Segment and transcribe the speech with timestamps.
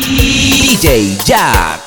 [0.00, 1.81] DJ Jack.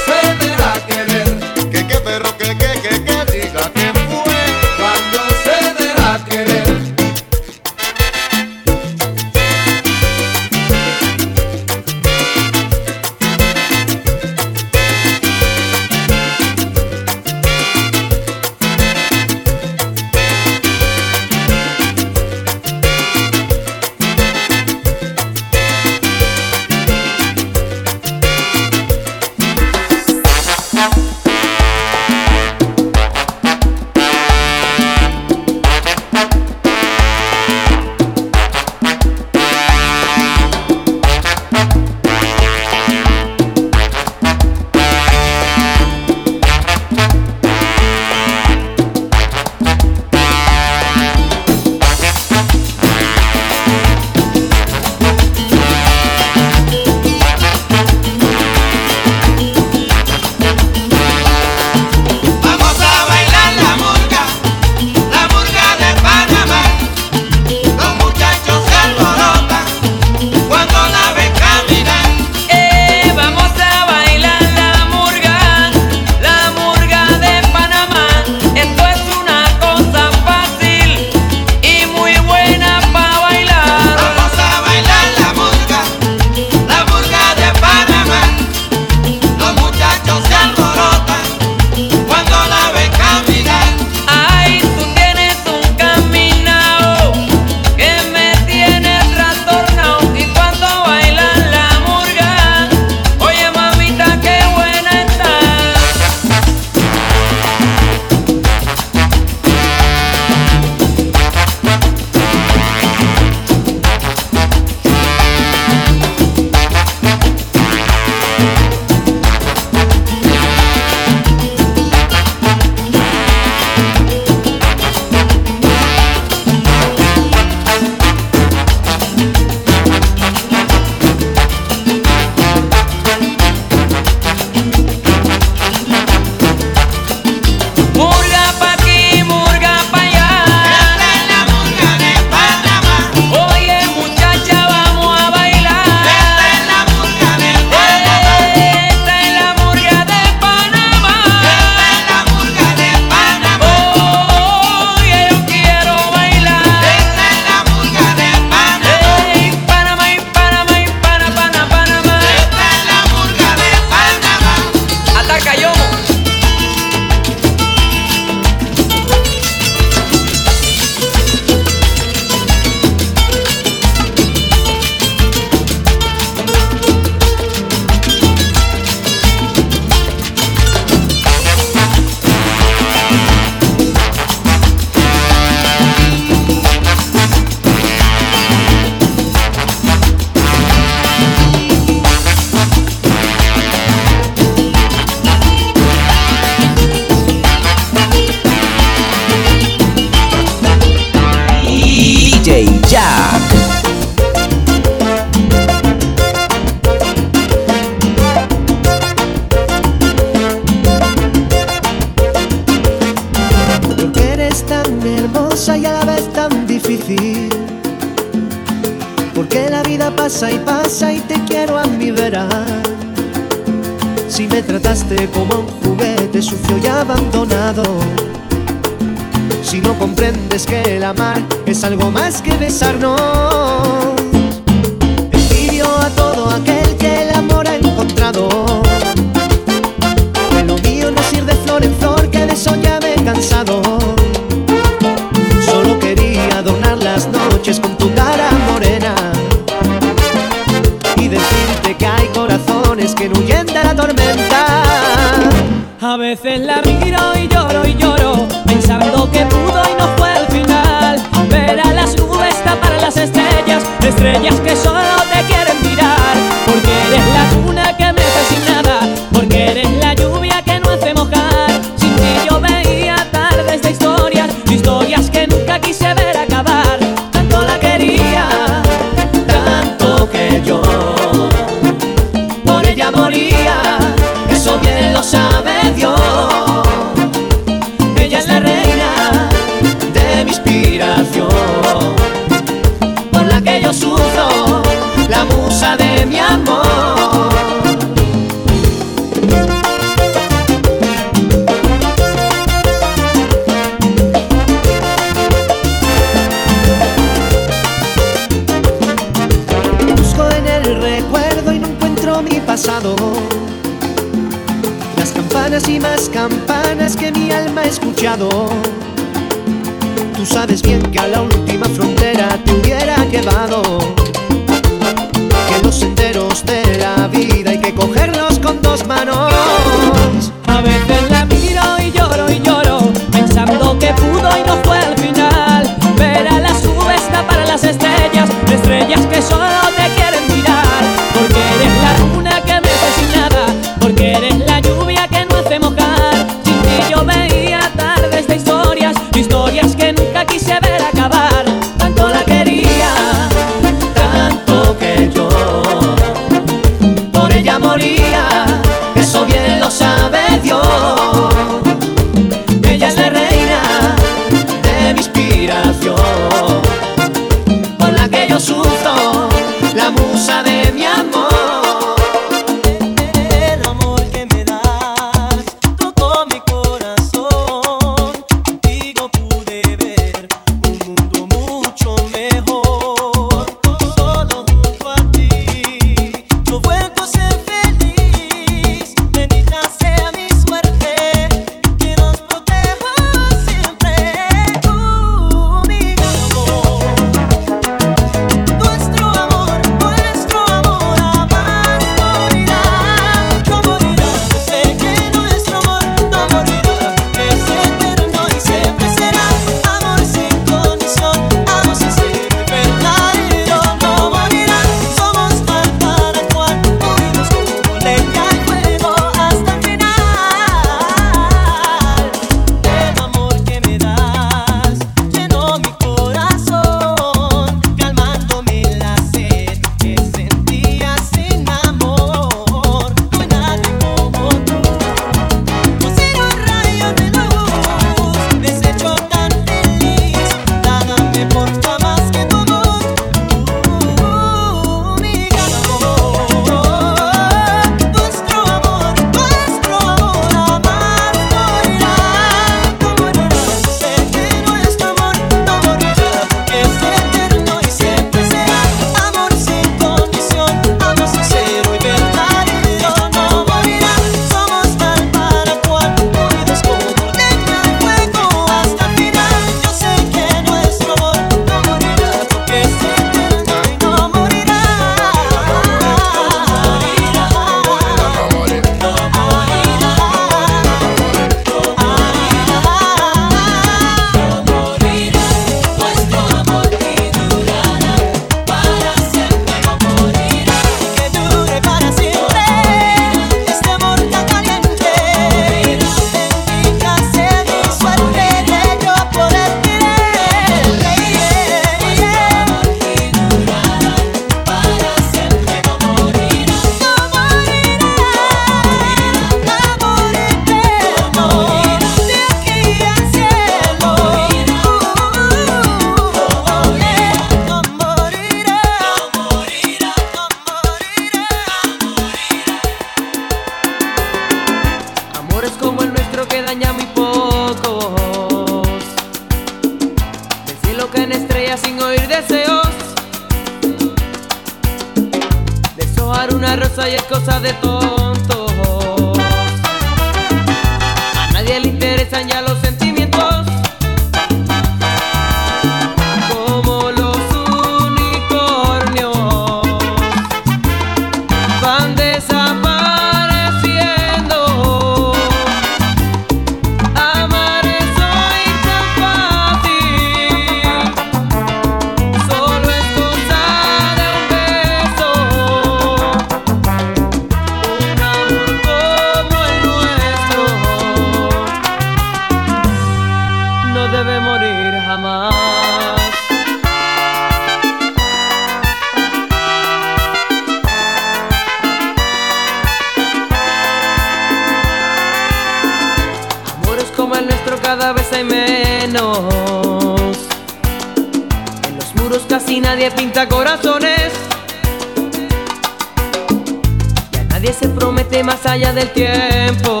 [597.60, 600.00] Nadie se promete más allá del tiempo.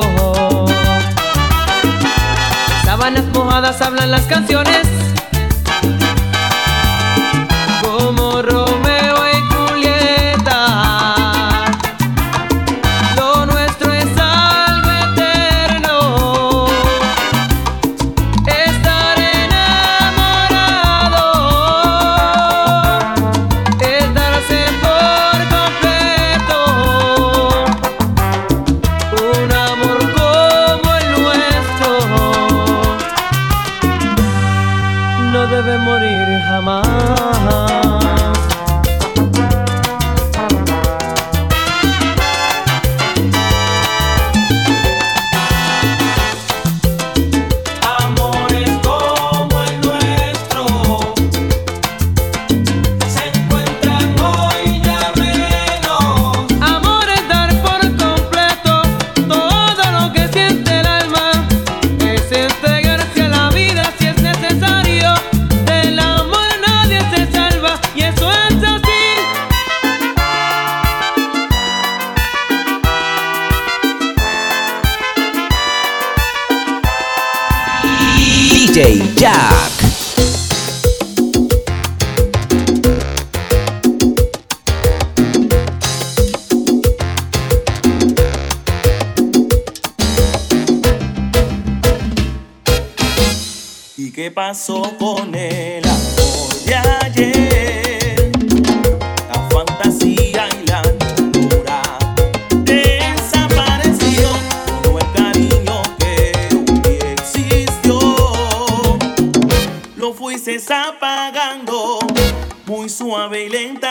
[2.84, 4.86] Sábanas mojadas hablan las canciones.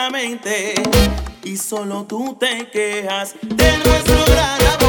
[0.09, 0.75] mente
[1.43, 4.86] y solo tú te quejas de nuestro gran amor.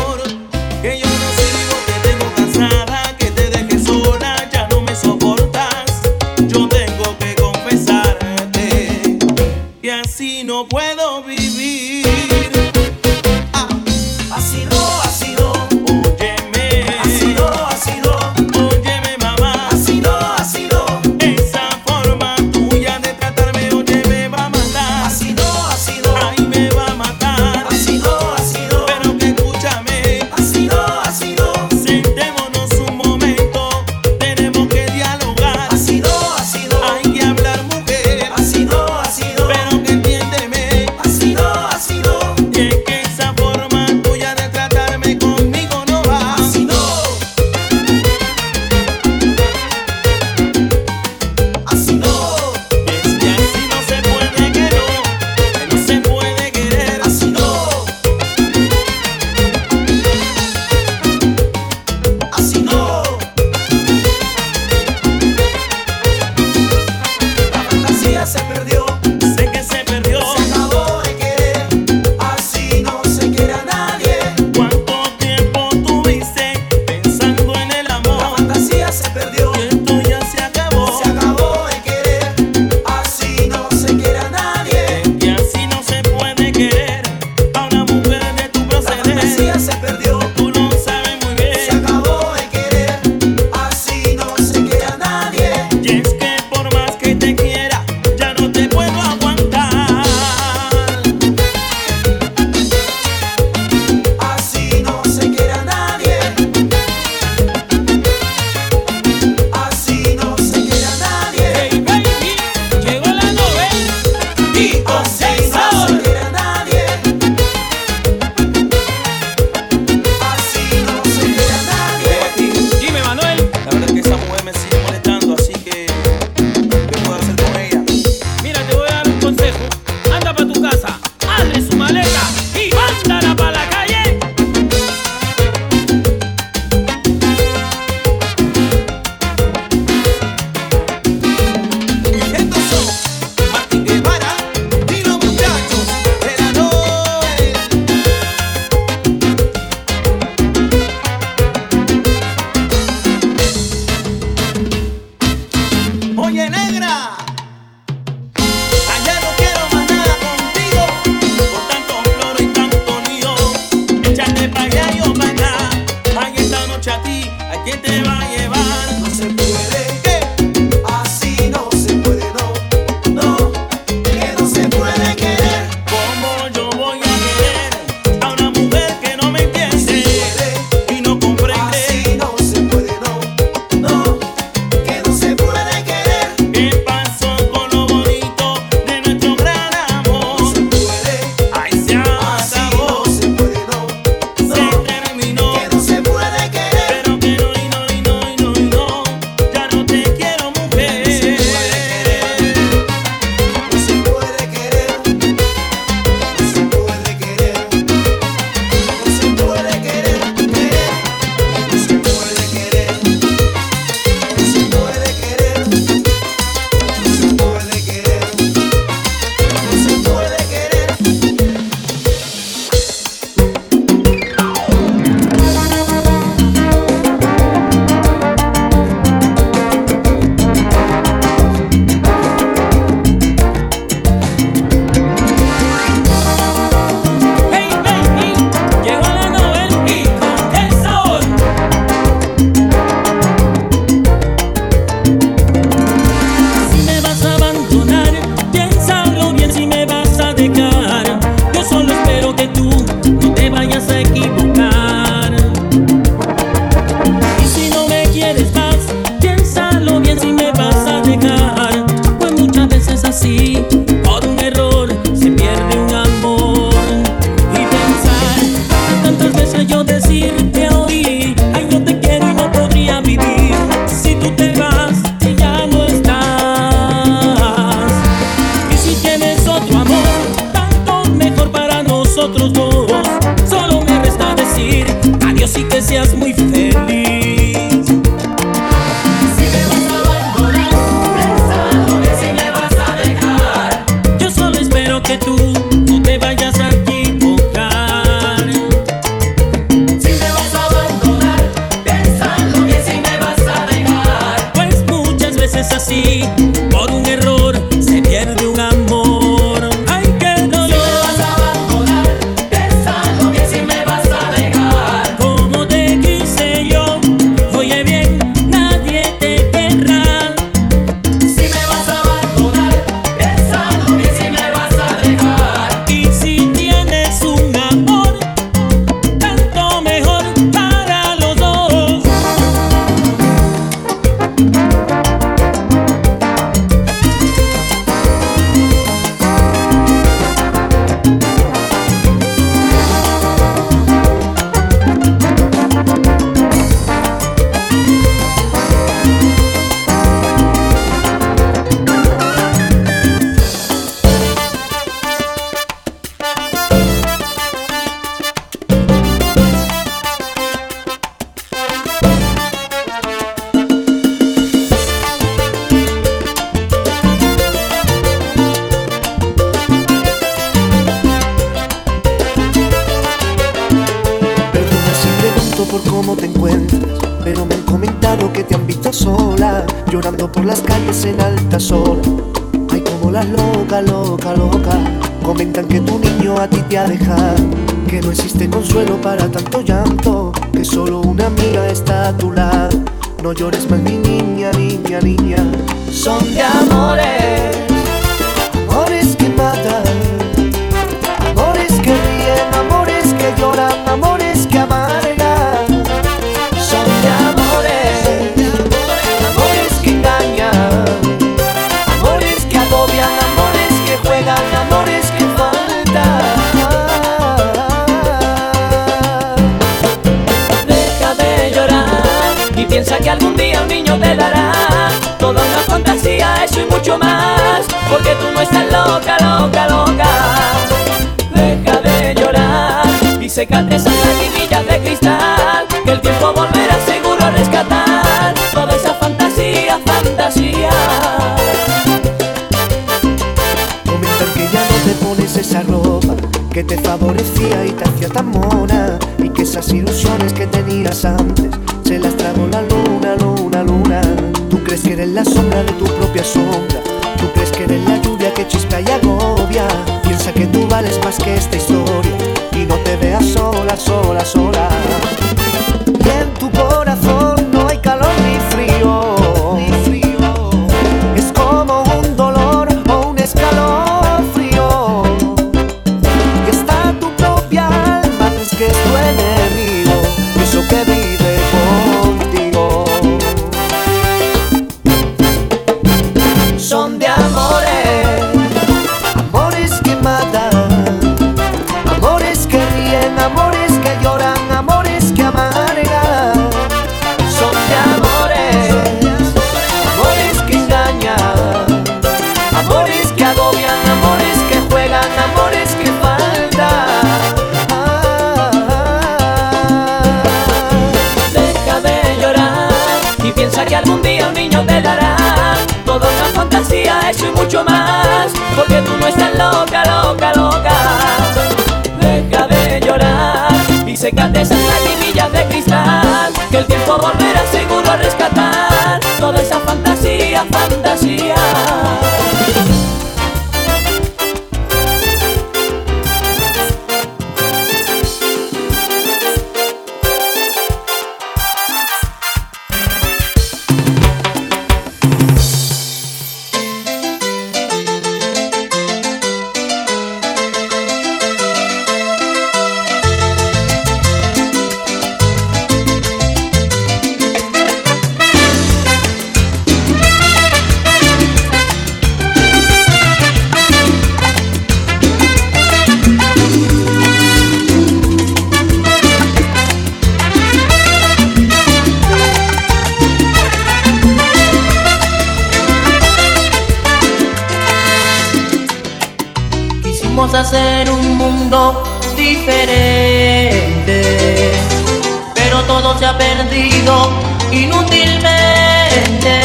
[586.69, 587.11] Perdido
[587.51, 589.38] inútilmente,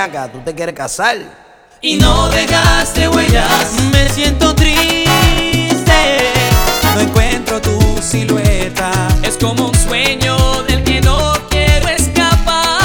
[0.00, 1.16] acá, tú te quieres casar.
[1.82, 5.10] Y no dejaste huellas, me siento triste.
[6.94, 8.90] No encuentro tu silueta,
[9.22, 12.78] es como un sueño del que no quiero escapar.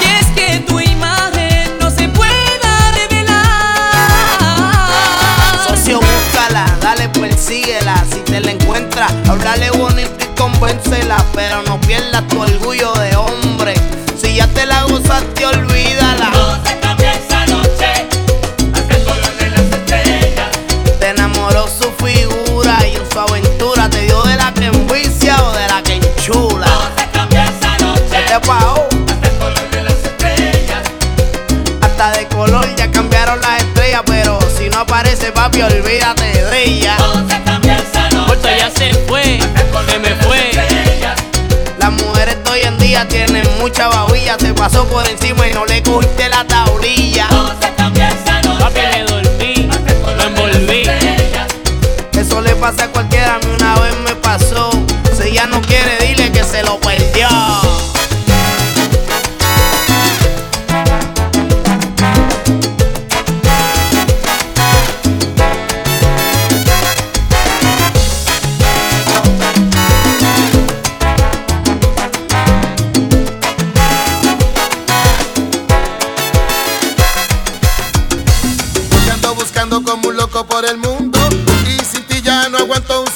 [0.00, 4.08] Y es que tu imagen no se pueda revelar.
[5.68, 8.04] Socio, búscala, dale, persíguela.
[8.10, 11.24] Si te la encuentras, háblale bonito y convéncela.
[11.34, 13.35] Pero no pierdas tu orgullo de hombre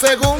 [0.06, 0.39] aguanto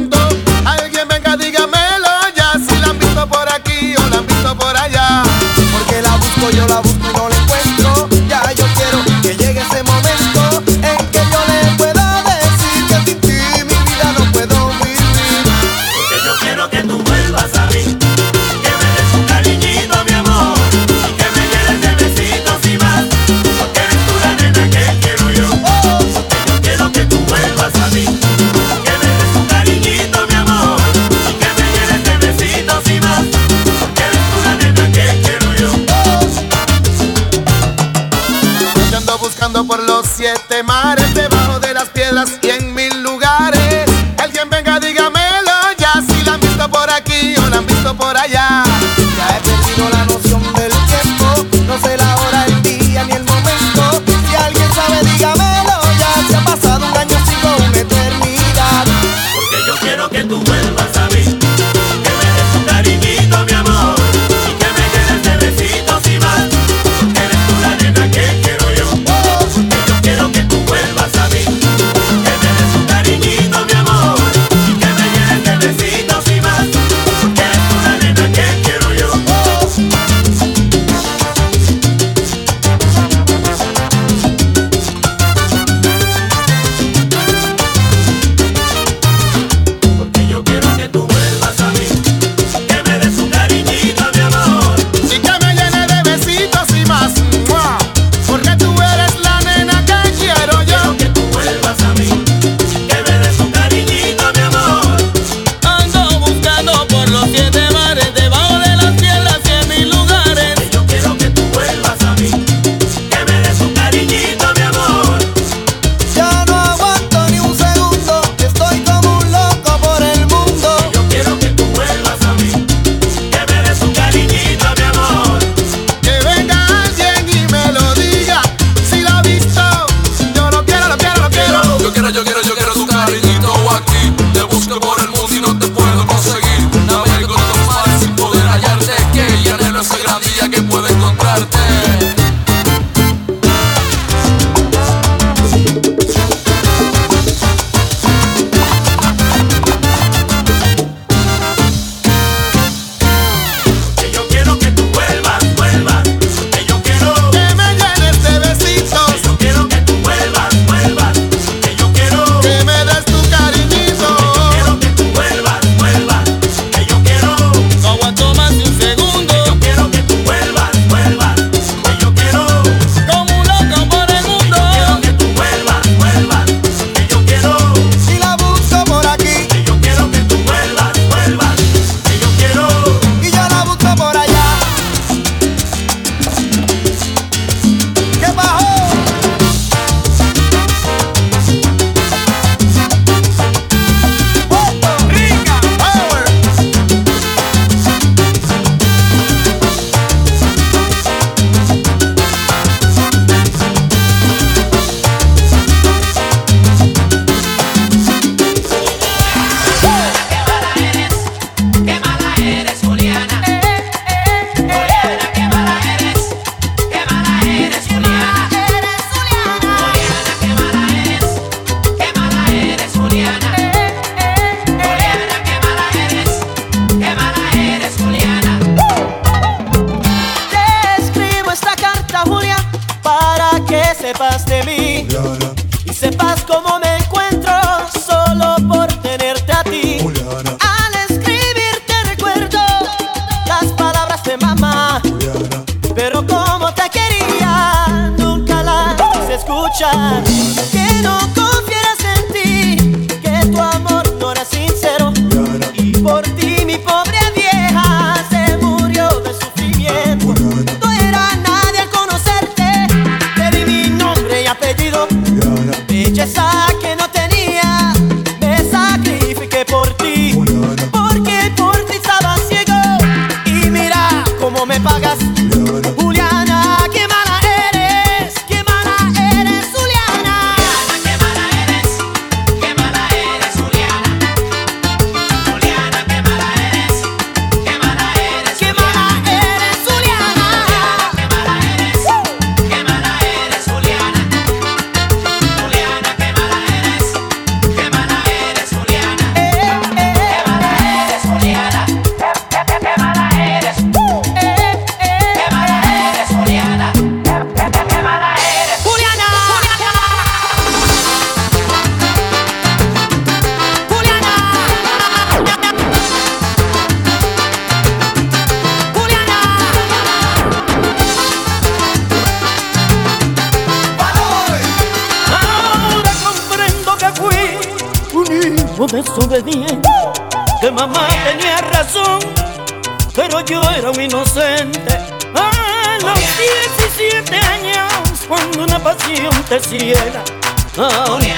[249.81, 250.20] try.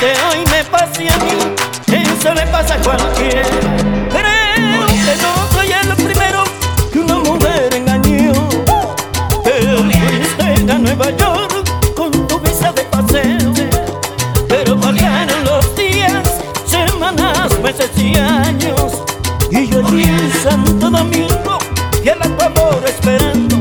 [0.03, 1.31] que hoy me pase a mí,
[1.87, 3.47] eso le pasa a cualquiera.
[4.11, 6.43] Creo que no soy el primero
[6.93, 8.33] que una mujer engañó.
[9.45, 13.53] Te fuiste a Nueva York con tu visa de paseo,
[14.49, 16.25] pero pasaron los días,
[16.67, 19.05] semanas, meses y años,
[19.53, 21.59] y yo allí en Santo Domingo
[22.05, 23.57] y el amor esperando.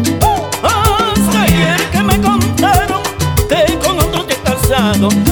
[0.63, 3.03] Hasta ayer que me contaron
[3.47, 5.30] que con otro te has casado.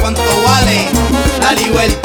[0.00, 0.88] ¿cuánto vale
[1.40, 2.01] la libertad?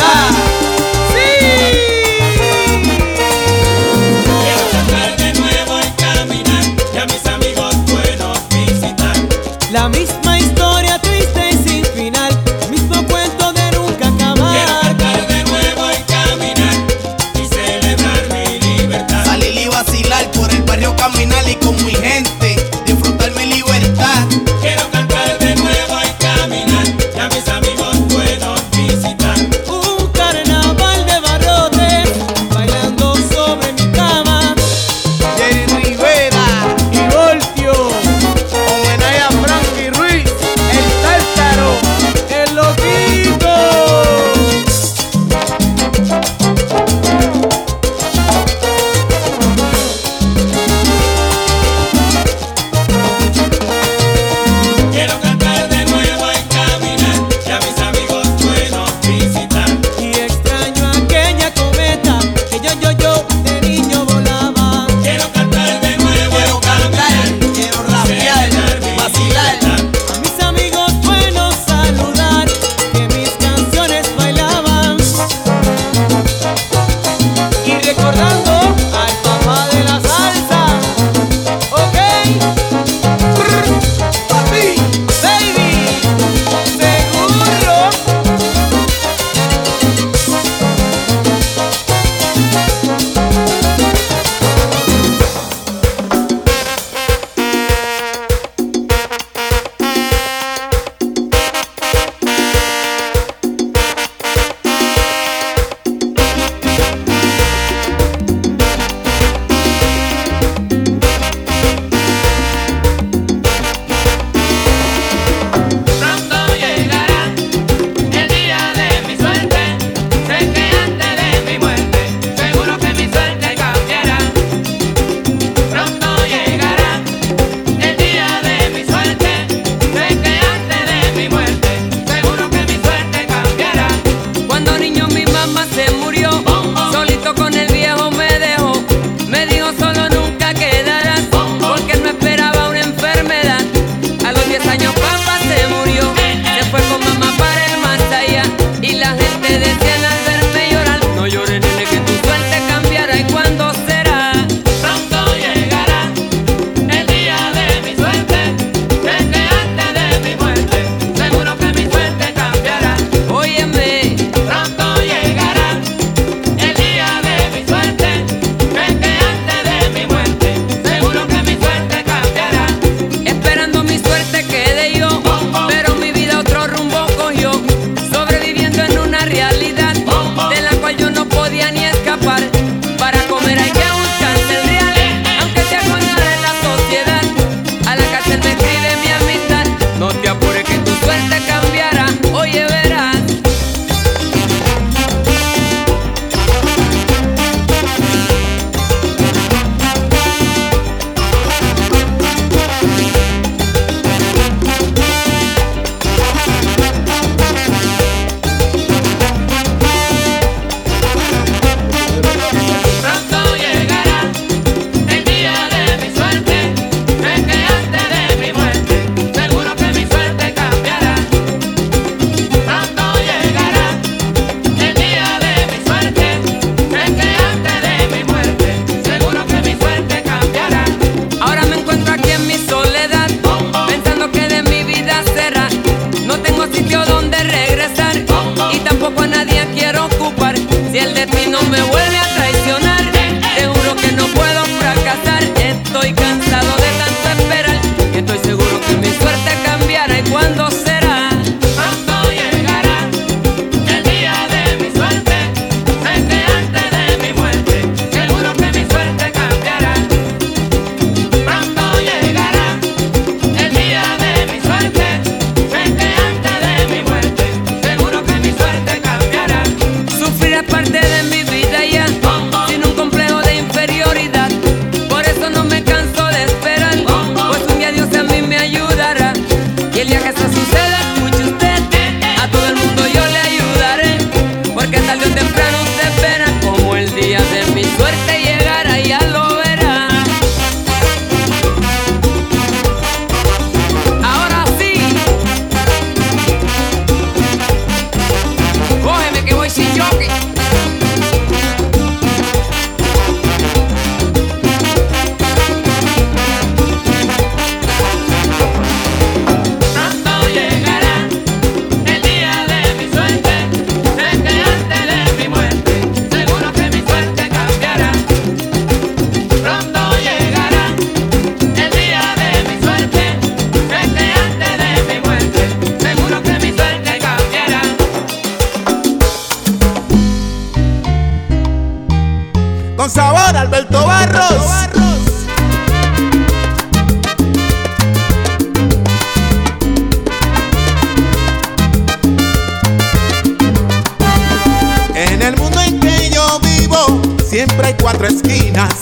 [348.38, 348.94] esquinas,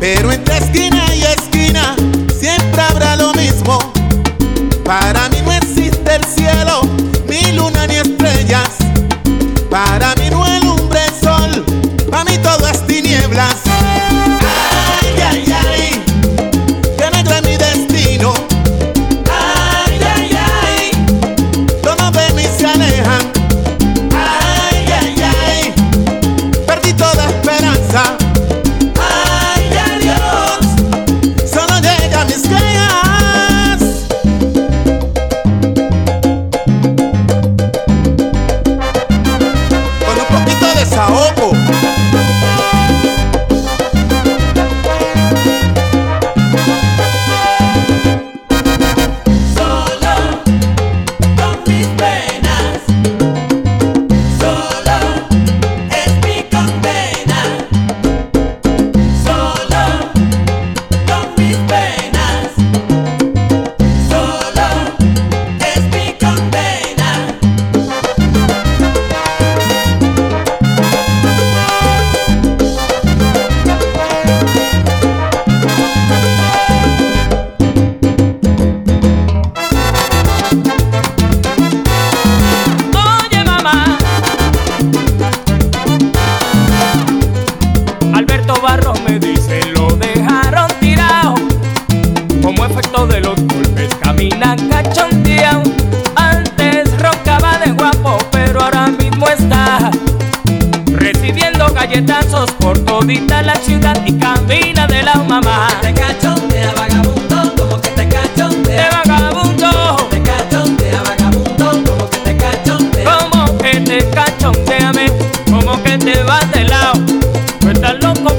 [0.00, 1.94] pero entre esquina y esquina
[2.38, 3.78] siempre habrá lo mismo.
[4.84, 6.82] Para mí no existe el cielo,
[7.28, 8.70] ni luna ni estrellas.
[9.70, 10.14] Para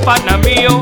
[0.04, 0.82] pana mío.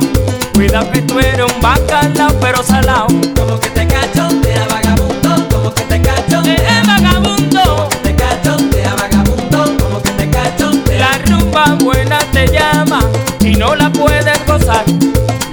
[0.53, 3.07] Cuida que tú eres un bacala, pero salao.
[3.35, 5.47] Como que te cacho, te vagabundo.
[5.49, 6.57] Como que te cacho, te
[6.87, 7.61] vagabundo.
[7.63, 9.77] Como que te cacho, te vagabundo.
[9.77, 13.01] Como que te cacho, te La rumba buena te llama
[13.41, 14.85] y no la puedes gozar.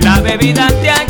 [0.01, 1.08] La bebida te ha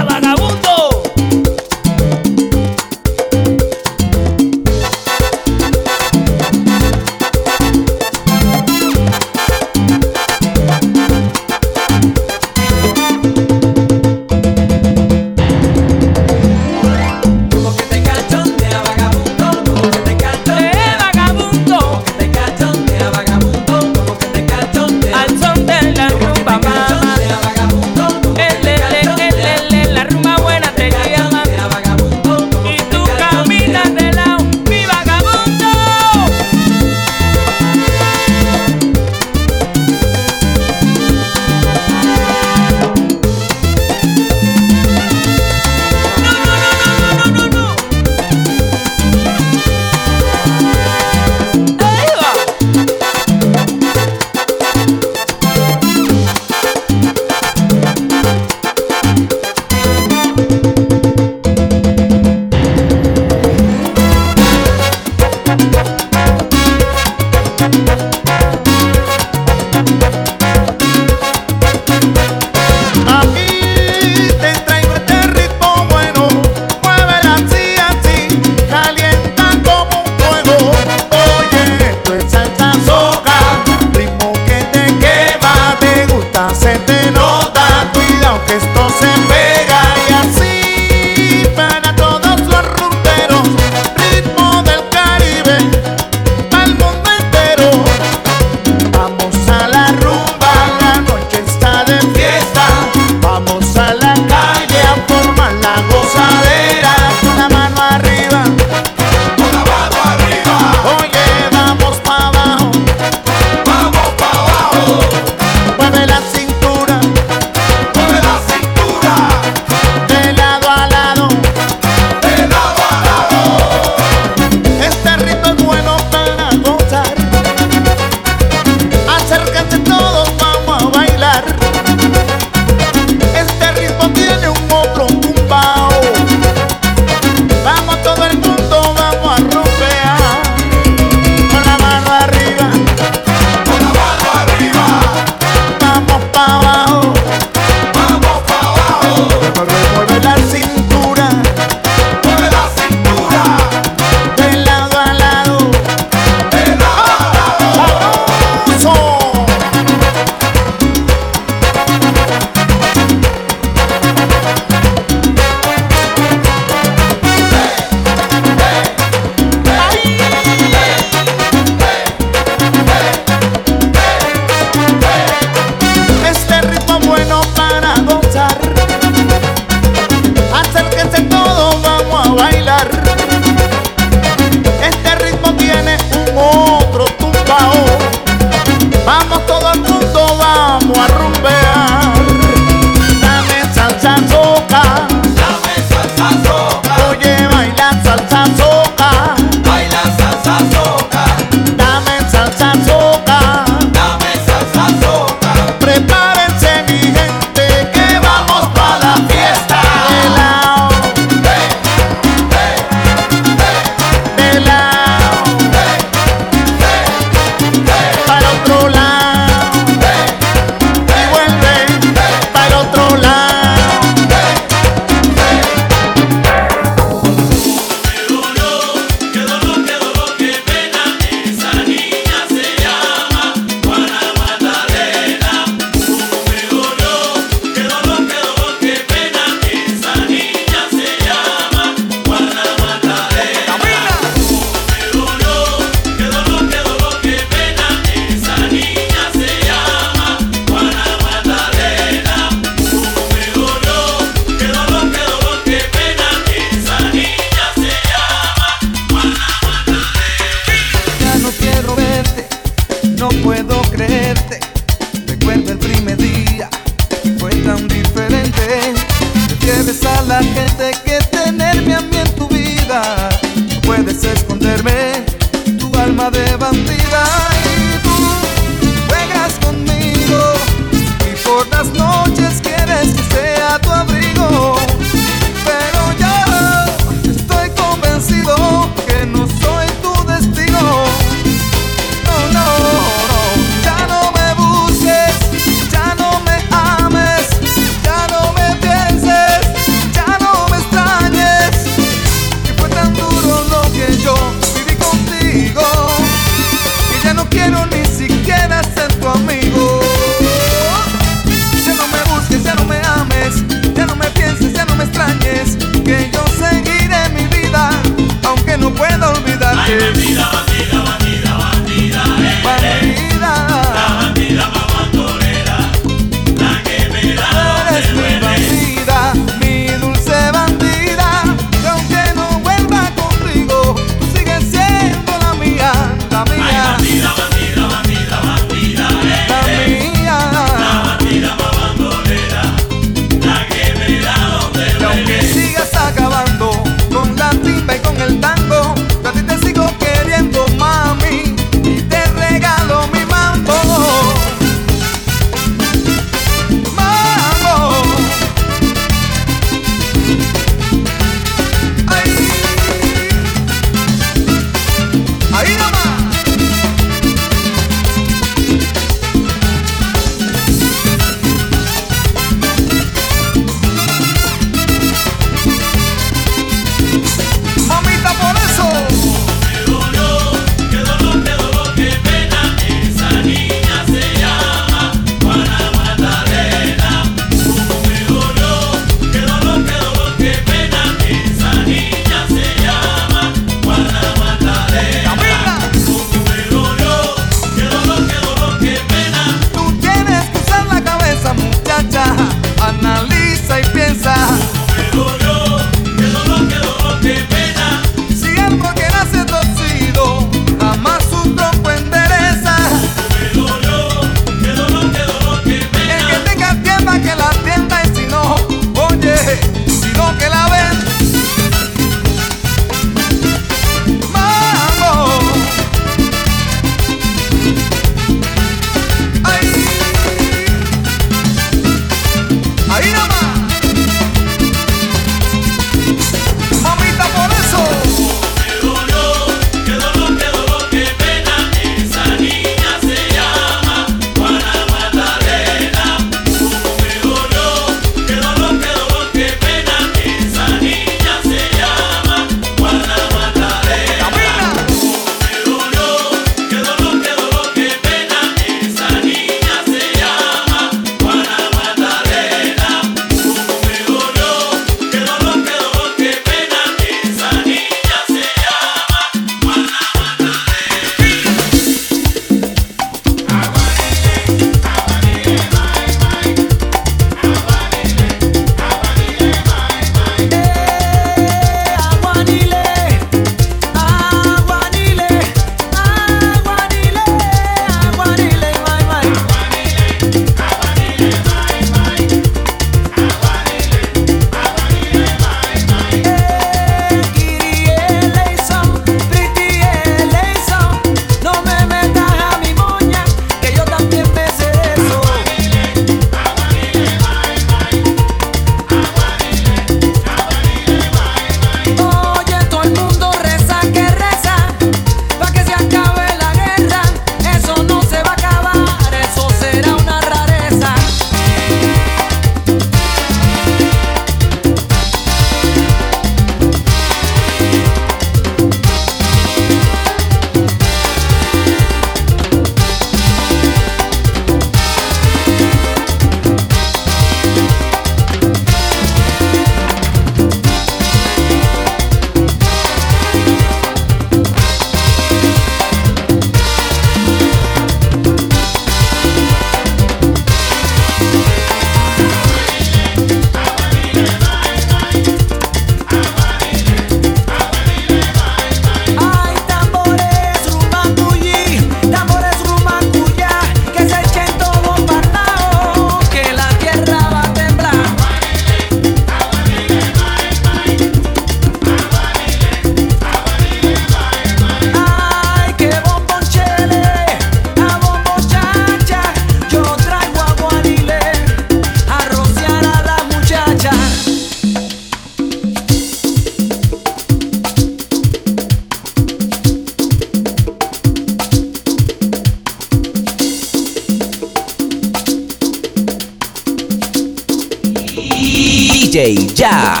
[599.61, 600.00] DJ